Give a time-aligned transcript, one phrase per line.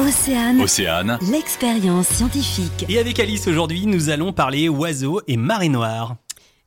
[0.00, 2.86] Océane, Océane, l'expérience scientifique.
[2.88, 6.14] Et avec Alice aujourd'hui, nous allons parler oiseaux et marée noire.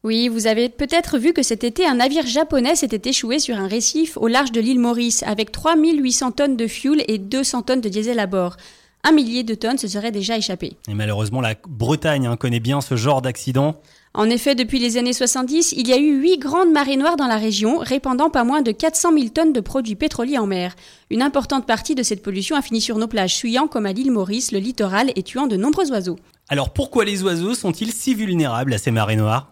[0.04, 3.70] Oui, vous avez peut-être vu que cet été, un navire japonais s'était échoué sur un
[3.70, 7.88] récif au large de l'île Maurice avec 3800 tonnes de fuel et 200 tonnes de
[7.88, 8.58] diesel à bord.
[9.06, 10.76] Un millier de tonnes se seraient déjà échappées.
[10.90, 13.80] Et malheureusement, la Bretagne hein, connaît bien ce genre d'accident.
[14.14, 17.28] En effet, depuis les années 70, il y a eu huit grandes marées noires dans
[17.28, 20.76] la région, répandant pas moins de 400 000 tonnes de produits pétroliers en mer.
[21.10, 24.12] Une importante partie de cette pollution a fini sur nos plages, fuyant comme à l'île
[24.12, 26.20] Maurice le littoral et tuant de nombreux oiseaux.
[26.50, 29.50] Alors pourquoi les oiseaux sont-ils si vulnérables à ces marées noires?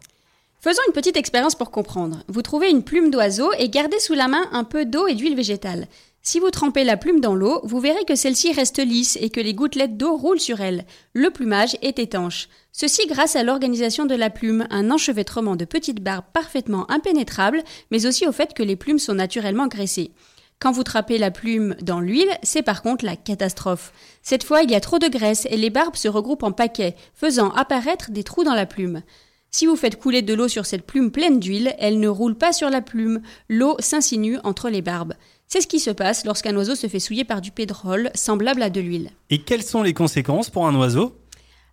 [0.59, 2.23] Faisons une petite expérience pour comprendre.
[2.27, 5.38] Vous trouvez une plume d'oiseau et gardez sous la main un peu d'eau et d'huile
[5.38, 5.88] végétale.
[6.31, 9.39] Si vous trempez la plume dans l'eau, vous verrez que celle-ci reste lisse et que
[9.39, 10.85] les gouttelettes d'eau roulent sur elle.
[11.15, 12.49] Le plumage est étanche.
[12.71, 18.05] Ceci grâce à l'organisation de la plume, un enchevêtrement de petites barbes parfaitement impénétrables, mais
[18.05, 20.11] aussi au fait que les plumes sont naturellement graissées.
[20.59, 23.91] Quand vous trapez la plume dans l'huile, c'est par contre la catastrophe.
[24.21, 26.95] Cette fois, il y a trop de graisse et les barbes se regroupent en paquets,
[27.16, 29.02] faisant apparaître des trous dans la plume.
[29.50, 32.53] Si vous faites couler de l'eau sur cette plume pleine d'huile, elle ne roule pas
[32.53, 35.16] sur la plume, l'eau s'insinue entre les barbes.
[35.52, 38.69] C'est ce qui se passe lorsqu'un oiseau se fait souiller par du pétrole, semblable à
[38.69, 39.09] de l'huile.
[39.31, 41.16] Et quelles sont les conséquences pour un oiseau?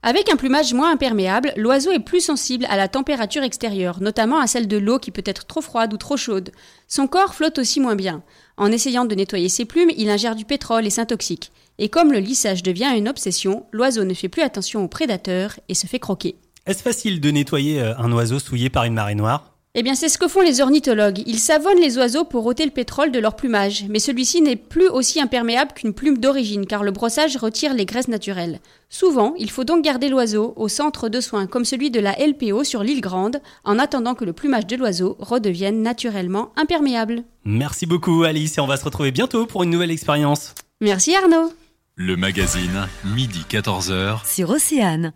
[0.03, 4.47] Avec un plumage moins imperméable, l'oiseau est plus sensible à la température extérieure, notamment à
[4.47, 6.53] celle de l'eau qui peut être trop froide ou trop chaude.
[6.89, 8.23] Son corps flotte aussi moins bien.
[8.57, 11.53] En essayant de nettoyer ses plumes, il ingère du pétrole et s'intoxique.
[11.77, 15.75] Et comme le lissage devient une obsession, l'oiseau ne fait plus attention aux prédateurs et
[15.75, 16.37] se fait croquer.
[16.65, 19.56] Est-ce facile de nettoyer euh, un oiseau souillé par une marée noire?
[19.79, 21.23] Eh bien, c'est ce que font les ornithologues.
[21.27, 24.89] Ils savonnent les oiseaux pour ôter le pétrole de leur plumage, mais celui-ci n'est plus
[24.89, 28.61] aussi imperméable qu'une plume d'origine, car le brossage retire les graisses naturelles.
[28.89, 32.65] Souvent, il faut donc garder l'oiseau au centre de soins, comme celui de la LPO
[32.65, 37.25] sur l'île Grande, en attendant que le plumage de l'oiseau redevienne naturellement imperméable.
[37.45, 40.55] Merci beaucoup Alice, et on va se retrouver bientôt pour une nouvelle expérience.
[40.81, 41.53] Merci Arnaud.
[41.97, 44.27] le magazine, midi 14h.
[44.27, 45.13] Sur Océane.